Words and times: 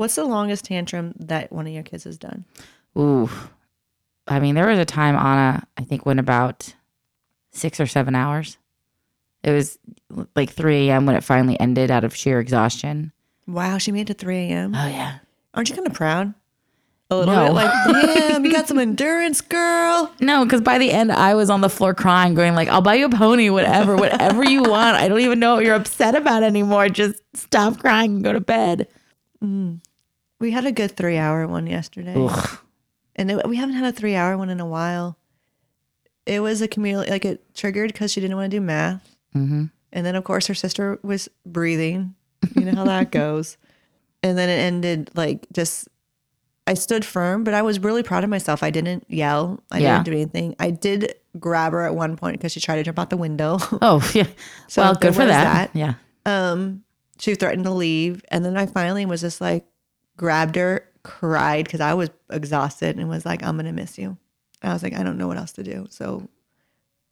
What's 0.00 0.14
the 0.14 0.24
longest 0.24 0.64
tantrum 0.64 1.12
that 1.18 1.52
one 1.52 1.66
of 1.66 1.74
your 1.74 1.82
kids 1.82 2.04
has 2.04 2.16
done? 2.16 2.46
Ooh. 2.96 3.28
I 4.26 4.40
mean, 4.40 4.54
there 4.54 4.66
was 4.66 4.78
a 4.78 4.86
time 4.86 5.14
Anna, 5.14 5.62
I 5.76 5.82
think, 5.82 6.06
went 6.06 6.18
about 6.18 6.74
six 7.50 7.78
or 7.78 7.86
seven 7.86 8.14
hours. 8.14 8.56
It 9.44 9.50
was 9.50 9.78
like 10.34 10.48
3 10.48 10.88
a.m. 10.88 11.04
when 11.04 11.16
it 11.16 11.22
finally 11.22 11.60
ended 11.60 11.90
out 11.90 12.04
of 12.04 12.16
sheer 12.16 12.40
exhaustion. 12.40 13.12
Wow, 13.46 13.76
she 13.76 13.92
made 13.92 14.08
it 14.08 14.14
to 14.16 14.24
3 14.24 14.36
a.m. 14.38 14.74
Oh, 14.74 14.86
yeah. 14.86 15.18
Aren't 15.52 15.68
you 15.68 15.74
kind 15.74 15.86
of 15.86 15.92
proud? 15.92 16.32
A 17.10 17.16
little 17.16 17.34
No. 17.34 17.44
bit 17.48 17.52
like, 17.52 17.70
damn, 18.16 18.42
you 18.42 18.50
got 18.52 18.68
some 18.68 18.78
endurance, 18.78 19.42
girl. 19.42 20.10
No, 20.18 20.44
because 20.46 20.62
by 20.62 20.78
the 20.78 20.90
end, 20.92 21.12
I 21.12 21.34
was 21.34 21.50
on 21.50 21.60
the 21.60 21.68
floor 21.68 21.92
crying, 21.92 22.32
going 22.32 22.54
like, 22.54 22.68
"I'll 22.68 22.80
buy 22.80 22.94
you 22.94 23.04
a 23.04 23.10
pony, 23.10 23.50
whatever, 23.50 23.96
whatever 23.96 24.48
you 24.48 24.62
want. 24.62 24.96
I 24.96 25.08
don't 25.08 25.20
even 25.20 25.40
know 25.40 25.56
what 25.56 25.64
you're 25.66 25.74
upset 25.74 26.14
about 26.14 26.42
anymore. 26.42 26.88
Just 26.88 27.20
stop 27.34 27.78
crying 27.80 28.14
and 28.14 28.24
go 28.24 28.32
to 28.32 28.40
bed." 28.40 28.88
Mm. 29.44 29.80
We 30.40 30.50
had 30.50 30.64
a 30.66 30.72
good 30.72 30.96
three 30.96 31.16
hour 31.18 31.46
one 31.46 31.66
yesterday. 31.66 32.14
Ugh. 32.16 32.58
And 33.16 33.30
it, 33.30 33.46
we 33.48 33.56
haven't 33.56 33.74
had 33.76 33.84
a 33.92 33.96
three 33.96 34.14
hour 34.16 34.36
one 34.36 34.50
in 34.50 34.58
a 34.60 34.66
while. 34.66 35.16
It 36.26 36.40
was 36.40 36.60
a 36.62 36.68
community, 36.68 37.10
like 37.10 37.24
it 37.24 37.54
triggered 37.54 37.92
because 37.92 38.12
she 38.12 38.20
didn't 38.20 38.36
want 38.36 38.50
to 38.50 38.56
do 38.56 38.60
math. 38.60 39.16
hmm 39.32 39.64
And 39.92 40.06
then, 40.06 40.14
of 40.16 40.24
course, 40.24 40.46
her 40.46 40.54
sister 40.54 40.98
was 41.02 41.28
breathing. 41.46 42.14
You 42.54 42.64
know 42.66 42.74
how 42.74 42.84
that 42.84 43.10
goes. 43.22 43.56
And 44.22 44.36
then 44.38 44.48
it 44.48 44.58
ended 44.60 45.10
like 45.14 45.46
just, 45.52 45.88
I 46.66 46.74
stood 46.74 47.04
firm, 47.04 47.42
but 47.42 47.52
I 47.54 47.62
was 47.62 47.78
really 47.80 48.02
proud 48.02 48.22
of 48.22 48.30
myself. 48.30 48.62
I 48.62 48.70
didn't 48.70 49.04
yell, 49.08 49.62
I 49.70 49.78
Yeah. 49.80 49.94
didn't 49.94 50.04
do 50.06 50.12
anything. 50.12 50.56
I 50.58 50.70
did 50.70 51.14
grab 51.38 51.72
her 51.72 51.82
at 51.82 51.94
one 51.94 52.16
point 52.16 52.38
because 52.38 52.52
she 52.52 52.60
tried 52.60 52.76
to 52.76 52.82
jump 52.82 52.98
out 52.98 53.10
the 53.10 53.16
window. 53.16 53.58
Oh, 53.82 54.08
yeah. 54.14 54.26
So 54.68 54.82
well, 54.82 54.94
good 54.94 55.14
for 55.14 55.24
that. 55.24 55.72
that. 55.72 55.76
Yeah. 55.76 55.94
um, 56.26 56.84
she 57.18 57.34
threatened 57.34 57.64
to 57.64 57.70
leave. 57.72 58.22
And 58.28 58.44
then 58.44 58.56
I 58.56 58.66
finally 58.66 59.04
was 59.06 59.20
just 59.22 59.40
like, 59.40 59.66
grabbed 60.20 60.56
her, 60.56 60.86
cried 61.02 61.64
because 61.64 61.80
I 61.80 61.94
was 61.94 62.10
exhausted 62.30 62.98
and 62.98 63.08
was 63.08 63.24
like, 63.24 63.42
I'm 63.42 63.56
going 63.56 63.64
to 63.64 63.72
miss 63.72 63.96
you. 63.96 64.18
And 64.60 64.70
I 64.70 64.74
was 64.74 64.82
like, 64.82 64.92
I 64.92 65.02
don't 65.02 65.16
know 65.16 65.26
what 65.26 65.38
else 65.38 65.52
to 65.52 65.62
do. 65.62 65.86
So 65.88 66.28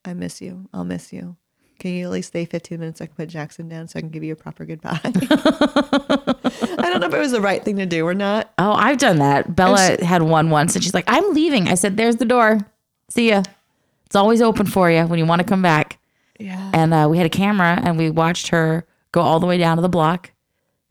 I 0.04 0.12
miss 0.12 0.42
you. 0.42 0.68
I'll 0.74 0.84
miss 0.84 1.10
you. 1.10 1.34
Can 1.78 1.92
you 1.92 2.04
at 2.04 2.10
least 2.10 2.28
stay 2.28 2.44
15 2.44 2.78
minutes 2.78 2.98
so 2.98 3.04
I 3.04 3.06
can 3.06 3.16
put 3.16 3.30
Jackson 3.30 3.66
down 3.66 3.88
so 3.88 3.96
I 3.98 4.02
can 4.02 4.10
give 4.10 4.22
you 4.24 4.34
a 4.34 4.36
proper 4.36 4.66
goodbye? 4.66 5.00
I 5.02 6.90
don't 6.90 7.00
know 7.00 7.06
if 7.06 7.14
it 7.14 7.18
was 7.18 7.32
the 7.32 7.40
right 7.40 7.64
thing 7.64 7.76
to 7.76 7.86
do 7.86 8.06
or 8.06 8.12
not. 8.12 8.52
Oh, 8.58 8.72
I've 8.72 8.98
done 8.98 9.20
that. 9.20 9.56
Bella 9.56 9.96
had 10.04 10.20
one 10.22 10.50
once, 10.50 10.74
and 10.74 10.84
she's 10.84 10.92
like, 10.92 11.04
"I'm 11.06 11.32
leaving." 11.32 11.68
I 11.68 11.76
said, 11.76 11.96
"There's 11.96 12.16
the 12.16 12.24
door. 12.24 12.58
See 13.08 13.28
ya. 13.28 13.44
It's 14.06 14.16
always 14.16 14.42
open 14.42 14.66
for 14.66 14.90
you 14.90 15.04
when 15.06 15.20
you 15.20 15.24
want 15.24 15.40
to 15.40 15.46
come 15.46 15.62
back." 15.62 15.98
Yeah. 16.40 16.70
And 16.74 16.92
uh, 16.92 17.06
we 17.08 17.16
had 17.16 17.26
a 17.26 17.30
camera, 17.30 17.80
and 17.80 17.96
we 17.96 18.10
watched 18.10 18.48
her 18.48 18.84
go 19.12 19.20
all 19.20 19.38
the 19.38 19.46
way 19.46 19.56
down 19.56 19.76
to 19.76 19.82
the 19.82 19.88
block 19.88 20.32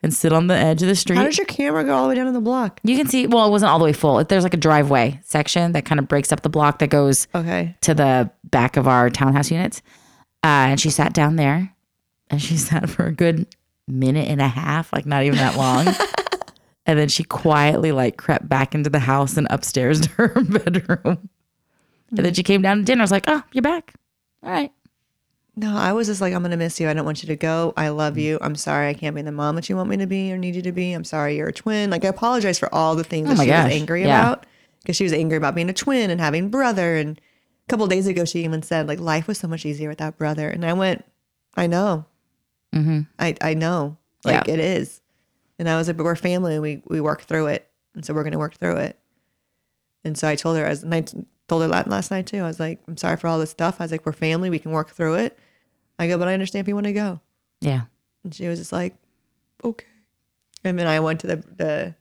and 0.03 0.14
sit 0.14 0.31
on 0.31 0.48
the 0.48 0.53
edge 0.56 0.81
of 0.81 0.88
the 0.88 0.95
street. 0.95 1.16
How 1.17 1.23
does 1.23 1.38
your 1.38 1.45
camera 1.48 1.84
go 1.84 1.95
all 1.95 2.03
the 2.03 2.09
way 2.09 2.16
down 2.16 2.28
to 2.28 2.31
the 2.31 2.40
block? 2.42 2.80
You 2.84 2.95
can 2.98 3.08
see, 3.08 3.26
well, 3.28 3.48
it 3.48 3.52
wasn't 3.52 3.72
all 3.72 3.80
the 3.80 3.86
way 3.86 3.94
full. 3.94 4.23
There's 4.23 4.44
like 4.44 4.54
a 4.54 4.58
driveway 4.58 5.20
section 5.23 5.72
that 5.72 5.86
kind 5.86 5.98
of 6.00 6.08
breaks 6.08 6.31
up 6.31 6.42
the 6.42 6.50
block 6.50 6.80
that 6.80 6.88
goes 6.89 7.28
Okay. 7.34 7.76
to 7.81 7.94
the 7.94 8.30
back 8.44 8.78
of 8.78 8.88
our 8.88 9.09
townhouse 9.09 9.50
units. 9.52 9.81
Uh, 10.44 10.70
and 10.72 10.80
she 10.80 10.89
sat 10.92 11.14
down 11.14 11.36
there 11.36 11.73
and 12.30 12.42
she 12.42 12.58
sat 12.58 12.89
for 12.89 13.06
a 13.06 13.12
good 13.12 13.48
minute 13.88 14.28
and 14.30 14.42
a 14.42 14.48
half, 14.48 14.94
like 14.94 15.06
not 15.06 15.23
even 15.23 15.38
that 15.39 15.56
long. 15.58 15.88
and 16.86 17.00
then 17.00 17.08
she 17.09 17.23
quietly 17.23 17.92
like 17.92 18.17
crept 18.17 18.48
back 18.48 18.76
into 18.76 18.89
the 18.89 19.00
house 19.00 19.36
and 19.36 19.48
upstairs 19.50 20.02
to 20.02 20.09
her 20.11 20.28
bedroom. 20.44 21.30
And 22.16 22.20
then 22.26 22.34
she 22.34 22.44
came 22.44 22.61
down 22.61 22.78
to 22.78 22.84
dinner. 22.84 23.02
I 23.02 23.04
was 23.04 23.11
like, 23.11 23.26
oh, 23.28 23.42
you're 23.52 23.61
back. 23.64 23.94
All 24.44 24.50
right. 24.52 24.72
No, 25.59 25.75
I 25.75 25.91
was 25.91 26.05
just 26.08 26.22
like, 26.22 26.33
I'm 26.36 26.44
gonna 26.44 26.55
miss 26.55 26.80
you. 26.80 26.88
I 26.88 26.94
don't 26.94 27.03
want 27.03 27.23
you 27.23 27.27
to 27.27 27.36
go. 27.36 27.73
I 27.75 27.89
love 27.89 28.17
you. 28.17 28.38
I'm 28.41 28.55
sorry 28.55 28.89
I 28.89 28.94
can't 28.94 29.16
be 29.16 29.23
the 29.23 29.31
mom 29.31 29.55
that 29.55 29.67
you 29.69 29.75
want 29.75 29.89
me 29.89 29.97
to 29.97 30.05
be 30.05 30.31
or 30.31 30.38
need 30.38 30.55
you 30.55 30.61
to 30.61 30.72
be. 30.72 30.94
I'm 30.94 31.03
sorry 31.03 31.36
you're 31.36 31.47
a 31.47 31.53
twin. 31.53 31.89
Like 31.89 32.05
I 32.05 32.09
apologize 32.09 32.59
for 32.59 32.73
all 32.73 32.95
the 32.95 33.03
things 33.03 33.27
Oh 33.27 33.33
that 33.33 33.41
she 33.44 33.47
gosh, 33.49 33.66
was 33.66 33.73
angry 33.73 34.03
yeah. 34.03 34.19
about 34.22 34.45
because 34.82 34.95
she 34.95 35.04
was 35.04 35.14
angry 35.14 35.36
about 35.36 35.55
being 35.55 35.70
a 35.70 35.73
twin 35.73 36.11
and 36.11 36.21
having 36.21 36.49
brother. 36.49 36.95
And 36.98 37.20
a 37.20 37.70
couple 37.70 37.86
of 37.86 37.89
days 37.89 38.05
ago, 38.05 38.23
she 38.23 38.43
even 38.43 38.61
said 38.61 38.87
like 38.87 38.99
life 38.99 39.27
was 39.27 39.39
so 39.39 39.48
much 39.48 39.65
easier 39.65 39.89
without 39.89 40.15
brother. 40.17 40.48
And 40.48 40.64
I 40.64 40.73
went, 40.73 41.04
I 41.55 41.65
know, 41.67 42.05
Mm-hmm. 42.76 43.02
I 43.17 43.36
I 43.42 43.53
know, 43.55 43.98
like 44.26 44.45
Yeah. 44.48 44.53
it 44.53 44.59
is. 44.59 45.02
And 45.58 45.67
I 45.67 45.77
was 45.77 45.87
like, 45.87 45.98
but 45.98 46.03
we're 46.03 46.15
family 46.15 46.53
and 46.53 46.61
we 46.61 46.83
we 46.86 47.02
work 47.02 47.23
through 47.23 47.48
it, 47.48 47.67
and 47.95 48.05
so 48.05 48.14
we're 48.14 48.23
gonna 48.26 48.37
work 48.37 48.55
through 48.58 48.76
it. 48.77 48.99
And 50.03 50.15
so 50.17 50.27
I 50.27 50.36
told 50.36 50.58
her 50.58 50.65
as 50.65 50.83
and 50.83 50.93
I 50.93 51.02
told 51.48 51.64
her 51.64 51.67
last 51.67 52.11
night 52.11 52.27
too. 52.27 52.39
I 52.39 52.43
was 52.48 52.59
like, 52.59 52.80
I'm 52.87 52.98
sorry 52.98 53.17
for 53.17 53.27
all 53.27 53.39
this 53.39 53.49
stuff. 53.49 53.77
I 53.80 53.86
was 53.86 53.92
like, 53.92 54.05
we're 54.05 54.11
family. 54.14 54.52
We 54.52 54.59
can 54.59 54.71
work 54.71 54.92
through 54.92 55.15
it. 55.15 55.39
I 55.99 56.08
go, 56.08 56.17
but 56.17 56.27
I 56.27 56.33
understand 56.33 56.63
if 56.63 56.67
you 56.67 56.75
want 56.75 56.87
to 56.87 56.93
go. 56.93 57.19
Yeah. 57.61 57.81
And 58.23 58.33
she 58.33 58.47
was 58.47 58.59
just 58.59 58.71
like, 58.71 58.95
okay. 59.63 59.85
And 60.63 60.77
then 60.77 60.87
I 60.87 60.99
went 60.99 61.19
to 61.21 61.27
the, 61.27 61.35
the 61.55 61.95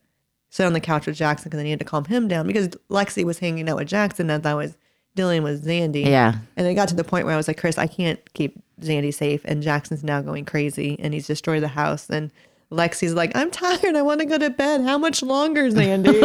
sit 0.51 0.67
on 0.67 0.73
the 0.73 0.81
couch 0.81 1.07
with 1.07 1.17
Jackson 1.17 1.49
because 1.49 1.61
I 1.61 1.65
needed 1.65 1.81
to 1.81 1.85
calm 1.85 2.05
him 2.05 2.29
down 2.29 2.47
because 2.47 2.69
Lexi 2.91 3.25
was 3.25 3.39
hanging 3.39 3.69
out 3.69 3.77
with 3.77 3.89
Jackson 3.89 4.31
and 4.31 4.47
I 4.47 4.55
was 4.55 4.77
dealing 5.15 5.43
with 5.43 5.67
Zandy. 5.67 6.05
Yeah. 6.05 6.37
And 6.57 6.67
it 6.67 6.75
got 6.75 6.89
to 6.89 6.95
the 6.95 7.05
point 7.05 7.25
where 7.25 7.35
I 7.35 7.37
was 7.37 7.49
like, 7.49 7.59
Chris, 7.59 7.79
I 7.79 7.87
can't 7.87 8.21
keep 8.35 8.63
Zandy 8.81 9.13
safe. 9.13 9.41
And 9.45 9.63
Jackson's 9.63 10.05
now 10.05 10.21
going 10.21 10.45
crazy 10.45 10.97
and 11.01 11.15
he's 11.15 11.27
destroyed 11.27 11.63
the 11.63 11.69
house. 11.69 12.09
And 12.11 12.31
Lexi's 12.71 13.15
like, 13.15 13.35
I'm 13.35 13.51
tired. 13.51 13.97
I 13.97 14.03
want 14.03 14.21
to 14.21 14.27
go 14.27 14.39
to 14.39 14.51
bed. 14.51 14.83
How 14.83 14.99
much 14.99 15.23
longer, 15.23 15.71
Zandy? 15.71 16.17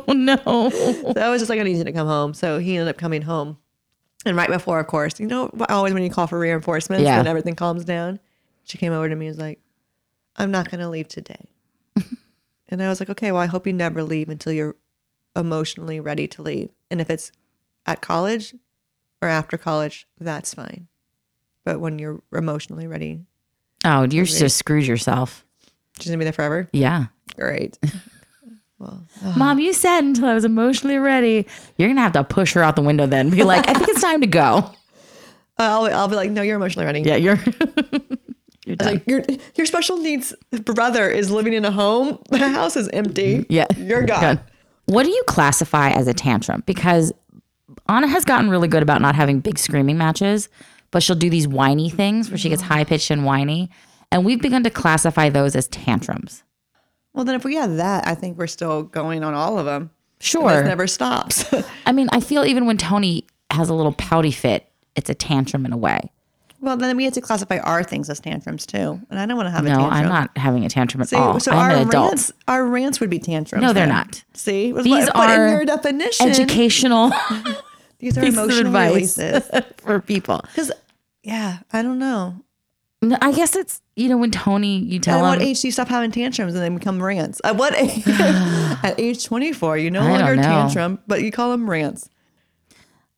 Oh, 0.08 0.12
no. 0.12 0.36
so 0.70 1.20
I 1.20 1.28
was 1.28 1.40
just 1.40 1.50
like, 1.50 1.60
I 1.60 1.62
need 1.62 1.76
you 1.76 1.84
to 1.84 1.92
come 1.92 2.08
home. 2.08 2.34
So 2.34 2.58
he 2.58 2.76
ended 2.76 2.88
up 2.88 2.98
coming 2.98 3.22
home. 3.22 3.58
And 4.26 4.36
right 4.36 4.48
before, 4.50 4.78
of 4.80 4.86
course, 4.86 5.18
you 5.18 5.26
know, 5.26 5.50
always 5.68 5.94
when 5.94 6.02
you 6.02 6.10
call 6.10 6.26
for 6.26 6.38
reinforcements 6.38 7.04
Yeah. 7.04 7.18
and 7.18 7.26
everything 7.28 7.54
calms 7.56 7.84
down, 7.84 8.20
she 8.64 8.76
came 8.78 8.92
over 8.92 9.08
to 9.08 9.16
me 9.16 9.26
and 9.26 9.36
was 9.36 9.40
like, 9.40 9.60
I'm 10.36 10.50
not 10.50 10.70
going 10.70 10.80
to 10.80 10.88
leave 10.88 11.08
today. 11.08 11.48
and 12.68 12.82
I 12.82 12.88
was 12.88 13.00
like, 13.00 13.10
okay, 13.10 13.32
well, 13.32 13.40
I 13.40 13.46
hope 13.46 13.66
you 13.66 13.72
never 13.72 14.02
leave 14.02 14.28
until 14.28 14.52
you're 14.52 14.76
emotionally 15.34 16.00
ready 16.00 16.28
to 16.28 16.42
leave. 16.42 16.70
And 16.90 17.00
if 17.00 17.08
it's 17.08 17.32
at 17.86 18.02
college 18.02 18.54
or 19.22 19.28
after 19.28 19.56
college, 19.56 20.06
that's 20.18 20.52
fine. 20.54 20.88
But 21.64 21.80
when 21.80 21.98
you're 21.98 22.22
emotionally 22.32 22.86
ready, 22.86 23.20
Oh, 23.84 24.02
you're 24.02 24.26
just 24.26 24.58
screwed 24.58 24.86
yourself. 24.86 25.46
she's 25.98 26.06
going 26.08 26.18
to 26.18 26.18
be 26.18 26.24
there 26.24 26.32
forever. 26.34 26.68
Yeah. 26.72 27.06
Great. 27.36 27.78
well, 28.80 29.06
Mom, 29.36 29.58
you 29.58 29.74
said 29.74 30.00
until 30.00 30.24
I 30.24 30.34
was 30.34 30.44
emotionally 30.46 30.98
ready. 30.98 31.46
You're 31.76 31.88
gonna 31.88 32.00
have 32.00 32.12
to 32.12 32.24
push 32.24 32.54
her 32.54 32.62
out 32.62 32.76
the 32.76 32.82
window 32.82 33.06
then. 33.06 33.28
Be 33.28 33.44
like, 33.44 33.68
I 33.68 33.74
think 33.74 33.88
it's 33.90 34.00
time 34.00 34.22
to 34.22 34.26
go. 34.26 34.70
I'll, 35.58 35.84
I'll 35.84 36.08
be 36.08 36.16
like, 36.16 36.30
no, 36.30 36.40
you're 36.40 36.56
emotionally 36.56 36.86
ready. 36.86 37.02
Yeah, 37.02 37.16
you're. 37.16 37.38
You're 38.66 38.76
done. 38.76 38.92
like 38.94 39.06
your 39.08 39.22
your 39.56 39.66
special 39.66 39.96
needs 39.96 40.34
brother 40.50 41.08
is 41.08 41.30
living 41.30 41.54
in 41.54 41.64
a 41.64 41.70
home. 41.70 42.18
The 42.30 42.46
house 42.48 42.76
is 42.76 42.88
empty. 42.90 43.46
Yeah. 43.48 43.66
you're 43.76 44.02
gone. 44.02 44.38
What 44.84 45.04
do 45.04 45.10
you 45.10 45.22
classify 45.26 45.90
as 45.90 46.06
a 46.06 46.12
tantrum? 46.14 46.62
Because 46.66 47.10
Anna 47.88 48.06
has 48.06 48.24
gotten 48.26 48.50
really 48.50 48.68
good 48.68 48.82
about 48.82 49.00
not 49.00 49.14
having 49.14 49.40
big 49.40 49.58
screaming 49.58 49.96
matches, 49.96 50.50
but 50.90 51.02
she'll 51.02 51.16
do 51.16 51.30
these 51.30 51.48
whiny 51.48 51.88
things 51.88 52.30
where 52.30 52.36
she 52.36 52.50
gets 52.50 52.62
high 52.62 52.84
pitched 52.84 53.10
and 53.10 53.24
whiny. 53.24 53.70
And 54.12 54.26
we've 54.26 54.42
begun 54.42 54.62
to 54.64 54.70
classify 54.70 55.30
those 55.30 55.56
as 55.56 55.66
tantrums. 55.68 56.42
Well, 57.20 57.26
then 57.26 57.34
if 57.34 57.44
we 57.44 57.56
have 57.56 57.76
that, 57.76 58.06
I 58.08 58.14
think 58.14 58.38
we're 58.38 58.46
still 58.46 58.82
going 58.84 59.22
on 59.22 59.34
all 59.34 59.58
of 59.58 59.66
them. 59.66 59.90
Sure. 60.20 60.60
It 60.60 60.64
never 60.64 60.86
stops. 60.86 61.44
I 61.86 61.92
mean, 61.92 62.08
I 62.12 62.20
feel 62.20 62.46
even 62.46 62.64
when 62.64 62.78
Tony 62.78 63.26
has 63.50 63.68
a 63.68 63.74
little 63.74 63.92
pouty 63.92 64.30
fit, 64.30 64.66
it's 64.96 65.10
a 65.10 65.14
tantrum 65.14 65.66
in 65.66 65.72
a 65.74 65.76
way. 65.76 66.10
well, 66.62 66.78
then 66.78 66.96
we 66.96 67.04
have 67.04 67.12
to 67.12 67.20
classify 67.20 67.58
our 67.58 67.82
things 67.84 68.08
as 68.08 68.20
tantrums 68.20 68.64
too, 68.64 68.98
and 69.10 69.18
I 69.20 69.26
don't 69.26 69.36
want 69.36 69.48
to 69.48 69.50
have 69.50 69.66
a 69.66 69.68
tantrum. 69.68 69.90
No. 69.90 69.94
I'm 69.94 70.08
not 70.08 70.30
having 70.38 70.64
a 70.64 70.70
tantrum 70.70 71.02
at 71.02 71.10
See, 71.10 71.16
all. 71.16 71.38
so 71.40 71.52
I'm 71.52 71.58
our 71.58 71.70
an 71.72 71.88
adult. 71.88 72.08
rants, 72.08 72.32
our 72.48 72.64
rants 72.64 73.00
would 73.00 73.10
be 73.10 73.18
tantrums. 73.18 73.60
No, 73.60 73.74
they're 73.74 73.84
then. 73.84 73.94
not. 73.94 74.24
See, 74.32 74.72
These 74.72 75.06
put 75.10 75.14
are 75.16 75.46
in 75.46 75.52
your 75.52 75.64
definition. 75.66 76.26
Educational 76.30 77.12
These 77.98 78.16
are 78.16 78.24
emotional 78.24 78.66
advice 78.68 79.18
releases. 79.18 79.50
for 79.76 80.00
people. 80.00 80.40
Because, 80.42 80.72
yeah, 81.22 81.58
I 81.70 81.82
don't 81.82 81.98
know. 81.98 82.36
No, 83.02 83.16
I 83.22 83.32
guess 83.32 83.56
it's 83.56 83.80
you 83.96 84.08
know 84.10 84.18
when 84.18 84.30
Tony 84.30 84.78
you 84.78 84.96
At 84.96 85.02
tell 85.02 85.22
what 85.22 85.40
him 85.40 85.48
age 85.48 85.62
do 85.62 85.68
you 85.68 85.72
stop 85.72 85.88
having 85.88 86.10
tantrums 86.10 86.54
and 86.54 86.62
they 86.62 86.68
become 86.68 87.02
rants? 87.02 87.40
At 87.44 87.56
what 87.56 87.74
age? 87.78 88.02
At 88.08 88.94
age 88.98 89.24
24, 89.24 89.78
you 89.78 89.90
no 89.90 90.00
I 90.02 90.04
don't 90.08 90.18
longer 90.18 90.36
know. 90.36 90.42
tantrum, 90.42 90.98
but 91.06 91.22
you 91.22 91.30
call 91.32 91.50
them 91.50 91.68
rants. 91.68 92.10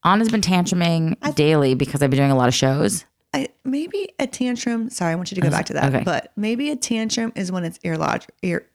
Anna's 0.04 0.28
been 0.30 0.40
tantruming 0.40 1.16
daily 1.34 1.74
because 1.74 2.02
I've 2.02 2.10
been 2.10 2.18
doing 2.18 2.30
a 2.30 2.36
lot 2.36 2.48
of 2.48 2.54
shows. 2.54 3.04
I, 3.34 3.48
maybe 3.64 4.10
a 4.18 4.26
tantrum. 4.26 4.90
Sorry, 4.90 5.12
I 5.12 5.14
want 5.14 5.30
you 5.30 5.36
to 5.36 5.40
go 5.40 5.50
back 5.50 5.66
to 5.66 5.72
that. 5.74 5.94
okay. 5.94 6.04
But 6.04 6.32
maybe 6.36 6.70
a 6.70 6.76
tantrum 6.76 7.32
is 7.34 7.50
when 7.50 7.64
it's 7.64 7.78
irlog- 7.78 8.26
ir- 8.42 8.66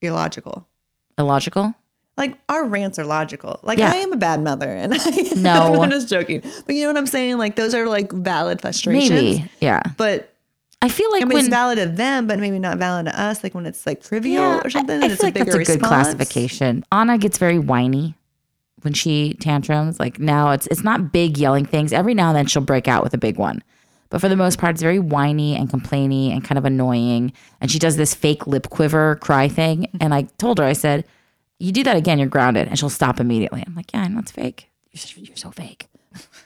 illogical. 0.00 0.66
Illogical. 1.18 1.74
Like 2.16 2.36
our 2.48 2.64
rants 2.64 2.98
are 2.98 3.04
logical. 3.04 3.58
Like 3.62 3.78
Yeah. 3.78 3.90
I 3.92 3.96
am 3.96 4.12
a 4.12 4.16
bad 4.16 4.42
mother, 4.42 4.68
and 4.68 4.94
I, 4.94 4.98
No. 5.36 5.82
I'm 5.82 5.90
just 5.90 6.08
joking. 6.08 6.42
But 6.66 6.74
you 6.74 6.82
know 6.82 6.88
what 6.88 6.98
I'm 6.98 7.06
saying? 7.06 7.38
Like 7.38 7.56
those 7.56 7.74
are 7.74 7.88
like 7.88 8.12
valid 8.12 8.60
frustrations. 8.60 9.10
Maybe. 9.10 9.50
Yeah. 9.60 9.82
But 9.96 10.32
I 10.82 10.88
feel 10.88 11.10
like 11.12 11.22
I 11.22 11.24
mean, 11.26 11.34
when 11.34 11.44
it's 11.44 11.48
valid 11.48 11.78
to 11.78 11.86
them, 11.86 12.26
but 12.26 12.38
maybe 12.40 12.58
not 12.58 12.76
valid 12.76 13.06
to 13.06 13.18
us. 13.20 13.42
Like 13.42 13.54
when 13.54 13.66
it's 13.66 13.86
like 13.86 14.02
trivial 14.02 14.42
yeah, 14.42 14.60
or 14.64 14.68
something. 14.68 15.02
I, 15.02 15.06
I 15.06 15.08
feel 15.10 15.26
like 15.26 15.34
that's 15.34 15.54
a 15.54 15.64
good 15.64 15.80
classification. 15.80 16.84
Anna 16.90 17.18
gets 17.18 17.38
very 17.38 17.58
whiny 17.58 18.14
when 18.82 18.92
she 18.92 19.34
tantrums. 19.34 19.98
Like 19.98 20.18
now 20.18 20.50
it's 20.50 20.66
it's 20.66 20.82
not 20.82 21.12
big 21.12 21.38
yelling 21.38 21.64
things. 21.64 21.92
Every 21.92 22.14
now 22.14 22.28
and 22.28 22.36
then 22.36 22.46
she'll 22.46 22.62
break 22.62 22.88
out 22.88 23.02
with 23.02 23.14
a 23.14 23.18
big 23.18 23.38
one. 23.38 23.62
But 24.10 24.20
for 24.20 24.28
the 24.28 24.36
most 24.36 24.58
part, 24.58 24.74
it's 24.74 24.82
very 24.82 24.98
whiny 24.98 25.56
and 25.56 25.70
complainy 25.70 26.30
and 26.30 26.44
kind 26.44 26.58
of 26.58 26.66
annoying. 26.66 27.32
And 27.62 27.70
she 27.70 27.78
does 27.78 27.96
this 27.96 28.12
fake 28.12 28.46
lip 28.46 28.68
quiver 28.68 29.16
cry 29.16 29.48
thing. 29.48 29.86
And 30.00 30.12
I 30.12 30.24
told 30.36 30.58
her, 30.58 30.64
I 30.66 30.74
said, 30.74 31.06
You 31.62 31.72
do 31.72 31.82
that 31.84 31.96
again, 31.96 32.18
you're 32.18 32.28
grounded. 32.28 32.68
And 32.68 32.78
she'll 32.78 32.90
stop 32.90 33.20
immediately. 33.20 33.62
I'm 33.66 33.74
like, 33.74 33.92
Yeah, 33.92 34.02
I 34.02 34.08
know 34.08 34.18
it's 34.18 34.32
fake. 34.32 34.70
You're 34.90 35.00
so, 35.00 35.20
you're 35.20 35.36
so 35.36 35.50
fake. 35.50 35.88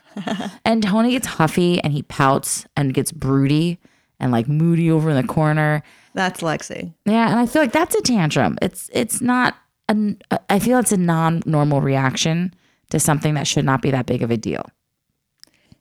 and 0.64 0.82
Tony 0.82 1.10
gets 1.12 1.26
huffy 1.26 1.82
and 1.82 1.92
he 1.92 2.02
pouts 2.02 2.66
and 2.76 2.94
gets 2.94 3.12
broody 3.12 3.78
and 4.20 4.30
like 4.32 4.48
moody 4.48 4.90
over 4.90 5.10
in 5.10 5.16
the 5.16 5.26
corner. 5.26 5.82
That's 6.14 6.40
Lexi. 6.40 6.94
Yeah, 7.04 7.30
and 7.30 7.38
I 7.38 7.46
feel 7.46 7.60
like 7.62 7.72
that's 7.72 7.94
a 7.94 8.00
tantrum. 8.02 8.56
It's 8.62 8.88
it's 8.92 9.20
not 9.20 9.56
a, 9.88 10.16
uh, 10.30 10.38
I 10.48 10.58
feel 10.58 10.78
it's 10.78 10.92
a 10.92 10.96
non-normal 10.96 11.80
reaction 11.80 12.54
to 12.90 12.98
something 13.00 13.34
that 13.34 13.46
should 13.46 13.64
not 13.64 13.82
be 13.82 13.90
that 13.90 14.06
big 14.06 14.22
of 14.22 14.30
a 14.30 14.36
deal. 14.36 14.64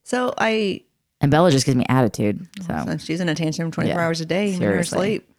So 0.03 0.33
I, 0.37 0.81
And 1.21 1.31
Bella 1.31 1.51
just 1.51 1.65
gives 1.65 1.75
me 1.77 1.85
attitude. 1.89 2.47
So, 2.65 2.83
so 2.85 2.97
she's 2.97 3.19
in 3.21 3.29
a 3.29 3.35
tantrum 3.35 3.71
24 3.71 3.95
Yeah, 3.97 4.05
hours 4.05 4.21
a 4.21 4.25
day, 4.25 4.53
in 4.53 4.61
her 4.61 4.83
sleep. 4.83 5.29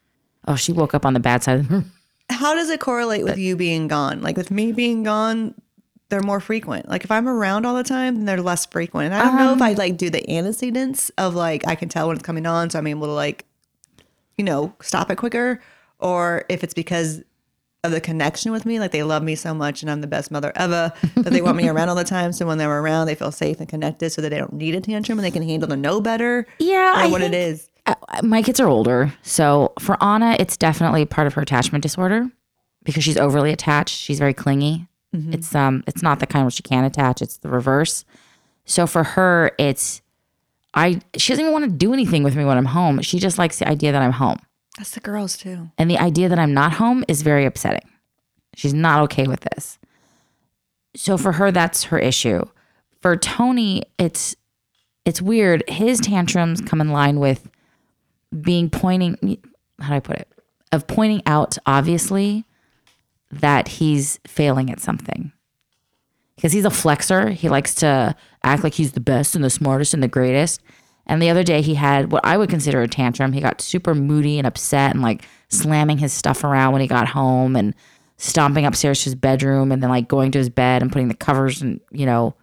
oh, 0.49 0.57
she 0.57 0.73
woke 0.73 0.95
up 0.95 1.05
on 1.05 1.13
the 1.15 1.21
bad 1.21 1.43
side 1.43 1.61
of 1.61 1.69
the 1.69 1.75
room. 1.75 1.93
How 2.31 2.55
does 2.55 2.71
it 2.71 2.81
correlate 2.81 3.25
with 3.25 3.39
you 3.39 3.57
being 3.57 3.89
gone? 3.89 4.21
Like 4.21 4.37
with 4.37 4.51
me 4.51 4.73
being 4.73 5.03
gone, 5.03 5.55
they're 6.09 6.23
more 6.23 6.41
frequent. 6.41 6.89
Like 6.89 7.05
if 7.05 7.11
I'm 7.11 7.29
around 7.29 7.67
all 7.67 7.75
the 7.75 7.85
time, 7.85 8.17
then 8.17 8.25
they're 8.25 8.41
less 8.43 8.67
frequent. 8.67 9.07
And 9.13 9.15
I 9.15 9.25
don't 9.25 9.37
know 9.37 9.49
Um, 9.53 9.59
if 9.59 9.63
I 9.63 9.73
like 9.73 9.97
do 9.97 10.11
the 10.11 10.29
antecedents 10.31 11.11
of 11.19 11.35
like 11.35 11.67
I 11.67 11.75
can 11.75 11.89
tell 11.89 12.09
when 12.09 12.17
it's 12.17 12.25
coming 12.27 12.47
on, 12.47 12.71
so 12.71 12.79
I'm 12.79 12.87
able 12.87 13.07
to 13.07 13.13
like, 13.13 13.45
you 14.37 14.45
know, 14.45 14.75
stop 14.81 15.11
it 15.11 15.17
quicker, 15.17 15.61
or 15.99 16.45
if 16.49 16.63
it's 16.63 16.75
because 16.75 17.23
of 17.85 17.93
the 17.93 18.01
connection 18.01 18.51
with 18.53 18.67
me, 18.67 18.81
like 18.81 18.91
they 18.91 19.03
love 19.05 19.23
me 19.23 19.35
so 19.37 19.55
much 19.55 19.83
and 19.83 19.91
I'm 19.91 20.01
the 20.01 20.07
best 20.09 20.31
mother 20.33 20.53
ever 20.57 20.93
that 21.15 21.31
they 21.33 21.41
want 21.41 21.57
me 21.57 21.69
around 21.69 21.89
all 21.89 21.95
the 21.95 22.03
time. 22.05 22.33
So 22.33 22.45
when 22.47 22.59
they're 22.59 22.71
around, 22.81 23.07
they 23.07 23.15
feel 23.15 23.31
safe 23.31 23.61
and 23.61 23.69
connected, 23.69 24.11
so 24.11 24.21
that 24.23 24.31
they 24.31 24.39
don't 24.39 24.53
need 24.53 24.75
a 24.75 24.81
tantrum 24.81 25.19
and 25.19 25.25
they 25.25 25.31
can 25.31 25.43
handle 25.43 25.69
the 25.69 25.77
no 25.77 26.01
better. 26.01 26.47
Yeah, 26.59 26.93
or 26.93 27.05
I 27.05 27.07
what 27.07 27.23
it 27.23 27.31
think- 27.31 27.35
is. 27.55 27.71
My 28.23 28.43
kids 28.43 28.61
are 28.61 28.69
older. 28.69 29.13
So 29.23 29.73
for 29.79 30.03
Anna, 30.03 30.37
it's 30.39 30.57
definitely 30.57 31.05
part 31.05 31.27
of 31.27 31.35
her 31.35 31.43
attachment 31.43 31.83
disorder 31.83 32.31
because 32.85 33.03
she's 33.03 33.17
overly 33.17 33.53
attached. 33.53 33.99
She's 33.99 34.19
very 34.19 34.35
clingy. 34.35 34.87
It's 35.33 35.55
um 35.55 35.83
it's 35.87 36.03
not 36.03 36.21
the 36.21 36.27
kind 36.27 36.45
where 36.45 36.51
she 36.51 36.63
can't 36.63 36.87
attach, 36.87 37.23
it's 37.23 37.39
the 37.39 37.49
reverse. 37.49 38.05
So 38.67 38.87
for 38.87 39.03
her, 39.03 39.53
it's 39.59 40.03
I 40.75 41.01
she 41.17 41.33
doesn't 41.33 41.45
even 41.45 41.53
want 41.53 41.65
to 41.65 41.71
do 41.71 41.93
anything 41.93 42.23
with 42.23 42.37
me 42.37 42.45
when 42.45 42.59
I'm 42.59 42.67
home. 42.67 43.01
She 43.01 43.19
just 43.19 43.39
likes 43.39 43.59
the 43.59 43.69
idea 43.69 43.93
that 43.93 44.03
I'm 44.03 44.13
home. 44.13 44.39
That's 44.77 44.91
the 44.91 45.01
girls 45.01 45.39
too. 45.39 45.71
And 45.79 45.91
the 45.91 45.99
idea 45.99 46.29
that 46.29 46.39
I'm 46.39 46.53
not 46.53 46.75
home 46.75 47.03
is 47.09 47.23
very 47.23 47.47
upsetting. 47.47 47.89
She's 48.55 48.75
not 48.75 49.01
okay 49.05 49.27
with 49.27 49.41
this. 49.41 49.79
So 50.95 51.17
for 51.17 51.33
her, 51.33 51.51
that's 51.51 51.85
her 51.85 51.99
issue. 51.99 52.43
For 53.01 53.17
Tony, 53.17 53.85
it's 53.99 54.37
it's 55.07 55.23
weird. 55.23 55.65
His 55.69 56.01
tantrums 56.01 56.61
come 56.61 56.81
in 56.81 56.91
line 56.91 57.21
with 57.21 57.49
being 58.43 58.71
pointing 58.71 59.39
how 59.81 59.91
do 59.91 59.95
I 59.95 60.01
put 60.01 60.17
it? 60.17 60.29
Of 60.73 60.87
pointing 60.87 61.23
out 61.27 61.59
obviously 61.67 62.45
that 63.31 63.69
he's 63.69 64.19
failing 64.27 64.71
at 64.71 64.81
something. 64.81 65.33
Because 66.35 66.53
he's 66.53 66.65
a 66.65 66.71
flexor. 66.71 67.31
He 67.31 67.49
likes 67.49 67.75
to 67.77 68.15
act 68.45 68.63
like 68.63 68.75
he's 68.75 68.93
the 68.93 69.01
best 69.01 69.35
and 69.35 69.45
the 69.45 69.51
smartest 69.51 69.95
and 69.95 70.03
the 70.03 70.09
greatest. 70.09 70.61
And 71.07 71.23
the 71.23 71.31
other 71.31 71.43
day 71.43 71.63
he 71.63 71.75
had 71.75 72.13
what 72.13 72.25
I 72.27 72.37
would 72.37 72.51
consider 72.51 72.83
a 72.83 72.89
tantrum. 72.89 73.33
He 73.33 73.41
got 73.41 73.61
super 73.61 73.95
moody 73.95 74.39
and 74.39 74.47
upset 74.47 74.93
and 74.93 75.03
like 75.03 75.25
slamming 75.49 75.99
his 75.99 76.13
stuff 76.13 76.45
around 76.45 76.73
when 76.73 76.83
he 76.83 76.89
got 76.89 77.09
home 77.09 77.57
and 77.57 77.75
stomping 78.19 78.67
upstairs 78.67 79.01
to 79.01 79.05
his 79.07 79.15
bedroom 79.15 79.71
and 79.71 79.83
then 79.83 79.91
like 79.91 80.09
going 80.09 80.33
to 80.33 80.39
his 80.39 80.51
bed 80.51 80.83
and 80.83 80.91
putting 80.91 81.09
the 81.09 81.15
covers 81.15 81.63
and, 81.63 81.81
you 81.91 82.07
know, 82.07 82.35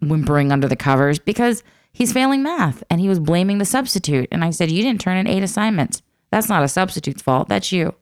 whimpering 0.00 0.52
under 0.52 0.68
the 0.68 0.76
covers 0.76 1.18
because 1.18 1.62
he's 1.96 2.12
failing 2.12 2.42
math 2.42 2.84
and 2.90 3.00
he 3.00 3.08
was 3.08 3.18
blaming 3.18 3.56
the 3.58 3.64
substitute. 3.64 4.28
And 4.30 4.44
I 4.44 4.50
said, 4.50 4.70
You 4.70 4.82
didn't 4.82 5.00
turn 5.00 5.16
in 5.16 5.26
eight 5.26 5.42
assignments. 5.42 6.02
That's 6.30 6.48
not 6.48 6.62
a 6.62 6.68
substitute's 6.68 7.22
fault. 7.22 7.48
That's 7.48 7.72
you. 7.72 7.94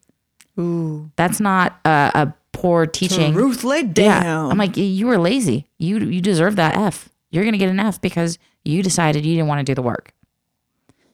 Ooh. 0.58 1.10
That's 1.16 1.38
not 1.40 1.78
a, 1.84 2.10
a 2.14 2.34
poor 2.52 2.86
teaching. 2.86 3.34
Ruth 3.34 3.64
laid 3.64 3.96
Yeah. 3.98 4.22
down. 4.22 4.50
I'm 4.50 4.58
like, 4.58 4.76
you 4.76 5.06
were 5.06 5.18
lazy. 5.18 5.66
You 5.78 5.98
you 5.98 6.20
deserve 6.20 6.56
that 6.56 6.76
F. 6.76 7.08
You're 7.30 7.44
gonna 7.44 7.58
get 7.58 7.68
an 7.70 7.80
F 7.80 8.00
because 8.00 8.38
you 8.64 8.82
decided 8.82 9.24
you 9.24 9.34
didn't 9.34 9.48
want 9.48 9.60
to 9.60 9.64
do 9.64 9.74
the 9.74 9.82
work. 9.82 10.12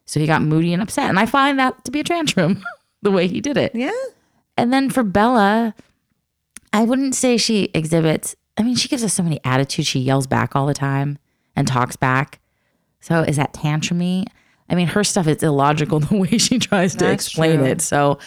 So 0.07 0.19
he 0.21 0.27
got 0.27 0.43
moody 0.43 0.73
and 0.73 0.83
upset. 0.83 1.09
And 1.09 1.19
I 1.19 1.27
find 1.27 1.59
that 1.59 1.85
to 1.85 1.91
be 1.91 2.01
a 2.01 2.05
tantrum, 2.05 2.63
the 3.03 3.11
way 3.11 3.29
he 3.29 3.41
did 3.41 3.57
it. 3.57 3.73
yeah. 3.75 3.93
And 4.57 4.73
then 4.73 4.91
for 4.91 5.03
Bella, 5.03 5.75
I 6.73 6.83
wouldn't 6.85 7.15
say 7.15 7.37
she 7.37 7.71
exhibits, 7.75 8.37
I 8.59 8.63
mean, 8.63 8.75
she 8.77 8.89
gives 8.89 9.03
us 9.05 9.15
so 9.15 9.23
many 9.23 9.41
attitudes. 9.45 9.89
She 9.89 10.01
yells 10.01 10.27
back 10.27 10.55
all 10.55 10.67
the 10.67 10.75
time 10.75 11.19
and 11.57 11.67
talks 11.67 11.97
back. 11.97 12.41
So 13.01 13.21
is 13.23 13.37
that 13.37 13.53
tantrumy? 13.53 14.27
I 14.69 14.75
mean, 14.75 14.87
her 14.89 15.03
stuff 15.05 15.27
is 15.27 15.43
illogical 15.43 16.01
the 16.01 16.17
way 16.17 16.39
she 16.39 16.59
tries 16.59 16.93
to 16.97 17.05
That's 17.07 17.27
explain 17.27 17.59
true. 17.61 17.67
it. 17.69 17.81
So 17.81 18.19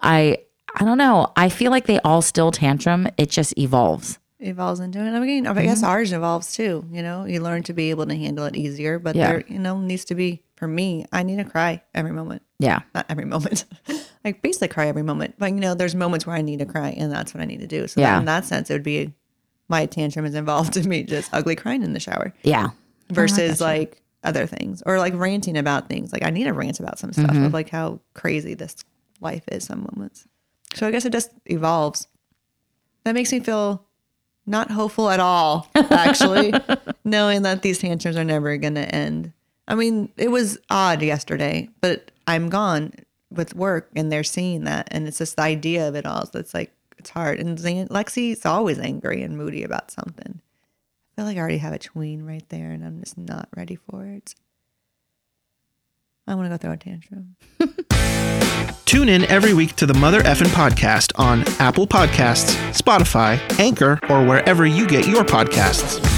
I 0.00 0.38
I 0.74 0.84
don't 0.84 0.98
know. 0.98 1.32
I 1.36 1.48
feel 1.48 1.70
like 1.70 1.86
they 1.86 2.00
all 2.00 2.22
still 2.22 2.50
tantrum. 2.50 3.06
It 3.18 3.28
just 3.30 3.56
evolves. 3.58 4.18
evolves 4.40 4.80
into 4.80 4.98
it. 4.98 5.10
I 5.10 5.20
mean, 5.20 5.46
I 5.46 5.62
guess 5.62 5.82
ours 5.82 6.12
evolves 6.12 6.52
too. 6.54 6.84
You 6.90 7.02
know, 7.02 7.24
you 7.26 7.40
learn 7.40 7.62
to 7.64 7.72
be 7.74 7.90
able 7.90 8.06
to 8.06 8.14
handle 8.16 8.44
it 8.46 8.56
easier, 8.56 8.98
but 8.98 9.14
Yeah. 9.14 9.28
there, 9.28 9.44
you 9.48 9.58
know, 9.58 9.78
needs 9.78 10.04
to 10.06 10.14
be 10.14 10.42
for 10.56 10.66
me. 10.66 11.04
I 11.12 11.22
need 11.22 11.36
to 11.36 11.44
cry 11.44 11.82
every 11.94 12.12
moment. 12.12 12.42
Yeah. 12.58 12.80
Not 12.94 13.06
every 13.08 13.26
moment. 13.26 13.66
like 14.24 14.40
basically 14.42 14.68
cry 14.68 14.86
every 14.88 15.02
moment. 15.02 15.34
But 15.38 15.50
you 15.52 15.60
know, 15.60 15.74
there's 15.74 15.94
moments 15.94 16.26
where 16.26 16.34
I 16.34 16.40
need 16.42 16.58
to 16.60 16.66
cry, 16.66 16.88
and 16.90 17.12
that's 17.12 17.34
what 17.34 17.40
I 17.42 17.44
need 17.44 17.60
to 17.60 17.66
do. 17.66 17.86
So 17.86 18.00
Yeah. 18.00 18.12
then 18.12 18.20
in 18.20 18.24
that 18.26 18.44
sense, 18.46 18.70
it 18.70 18.72
would 18.72 18.82
be 18.82 19.12
my 19.68 19.86
tantrum 19.86 20.24
is 20.24 20.34
involved 20.34 20.76
in 20.76 20.88
me 20.88 21.02
just 21.04 21.32
ugly 21.32 21.54
crying 21.54 21.82
in 21.82 21.92
the 21.92 22.00
shower 22.00 22.32
Yeah. 22.42 22.70
versus 23.10 23.60
like 23.60 24.01
other 24.24 24.46
things 24.46 24.82
or 24.86 24.98
like 24.98 25.14
ranting 25.14 25.56
about 25.56 25.88
things. 25.88 26.12
Like 26.12 26.24
I 26.24 26.30
need 26.30 26.44
to 26.44 26.52
rant 26.52 26.80
about 26.80 26.98
some 26.98 27.12
stuff 27.12 27.30
of 27.30 27.36
mm-hmm. 27.36 27.54
like 27.54 27.70
how 27.70 28.00
crazy 28.14 28.54
this 28.54 28.76
life 29.20 29.44
is 29.50 29.64
some 29.64 29.86
moments. 29.92 30.26
So 30.74 30.86
I 30.86 30.90
guess 30.90 31.04
it 31.04 31.12
just 31.12 31.30
evolves. 31.46 32.08
That 33.04 33.14
makes 33.14 33.32
me 33.32 33.40
feel 33.40 33.84
not 34.46 34.70
hopeful 34.70 35.10
at 35.10 35.20
all, 35.20 35.68
actually, 35.74 36.52
knowing 37.04 37.42
that 37.42 37.62
these 37.62 37.78
tantrums 37.78 38.16
are 38.16 38.24
never 38.24 38.56
going 38.56 38.74
to 38.74 38.94
end. 38.94 39.32
I 39.68 39.74
mean, 39.74 40.12
it 40.16 40.30
was 40.30 40.58
odd 40.70 41.02
yesterday, 41.02 41.68
but 41.80 42.10
I'm 42.26 42.48
gone 42.48 42.92
with 43.30 43.54
work 43.54 43.90
and 43.94 44.10
they're 44.10 44.24
seeing 44.24 44.64
that. 44.64 44.88
And 44.90 45.06
it's 45.06 45.18
just 45.18 45.36
the 45.36 45.42
idea 45.42 45.88
of 45.88 45.94
it 45.94 46.06
all. 46.06 46.26
So 46.26 46.38
it's 46.38 46.54
like, 46.54 46.72
it's 46.98 47.10
hard. 47.10 47.40
And 47.40 47.58
Zan- 47.58 47.88
Lexi's 47.88 48.44
always 48.44 48.78
angry 48.78 49.22
and 49.22 49.36
moody 49.36 49.62
about 49.62 49.90
something. 49.90 50.40
I 51.12 51.20
feel 51.20 51.24
like 51.26 51.36
I 51.36 51.40
already 51.40 51.58
have 51.58 51.74
a 51.74 51.78
tween 51.78 52.22
right 52.22 52.48
there 52.48 52.70
and 52.70 52.84
I'm 52.84 53.00
just 53.00 53.18
not 53.18 53.48
ready 53.54 53.76
for 53.76 54.06
it. 54.06 54.34
I 56.26 56.34
want 56.34 56.46
to 56.46 56.50
go 56.50 56.56
throw 56.56 56.72
a 56.72 56.76
tantrum. 56.76 57.36
Tune 58.86 59.08
in 59.08 59.24
every 59.24 59.54
week 59.54 59.74
to 59.76 59.86
the 59.86 59.94
Mother 59.94 60.22
Effin 60.22 60.46
Podcast 60.46 61.12
on 61.18 61.44
Apple 61.58 61.86
Podcasts, 61.86 62.54
Spotify, 62.72 63.38
Anchor, 63.58 63.98
or 64.08 64.24
wherever 64.24 64.64
you 64.64 64.86
get 64.86 65.06
your 65.06 65.24
podcasts. 65.24 66.11